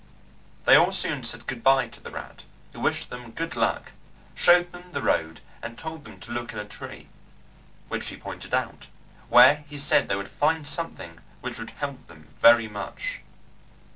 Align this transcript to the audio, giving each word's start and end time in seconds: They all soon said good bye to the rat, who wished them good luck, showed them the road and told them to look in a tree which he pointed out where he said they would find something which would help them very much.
They 0.65 0.75
all 0.75 0.91
soon 0.91 1.23
said 1.23 1.45
good 1.45 1.63
bye 1.63 1.87
to 1.87 2.01
the 2.01 2.09
rat, 2.09 2.43
who 2.73 2.79
wished 2.79 3.11
them 3.11 3.29
good 3.29 3.55
luck, 3.55 3.91
showed 4.33 4.71
them 4.71 4.93
the 4.93 5.01
road 5.03 5.41
and 5.61 5.77
told 5.77 6.05
them 6.05 6.19
to 6.21 6.31
look 6.31 6.51
in 6.53 6.57
a 6.57 6.65
tree 6.65 7.07
which 7.87 8.09
he 8.09 8.17
pointed 8.17 8.51
out 8.55 8.87
where 9.29 9.57
he 9.69 9.77
said 9.77 10.07
they 10.07 10.15
would 10.15 10.27
find 10.27 10.67
something 10.67 11.19
which 11.41 11.59
would 11.59 11.69
help 11.77 12.07
them 12.07 12.33
very 12.39 12.67
much. 12.67 13.19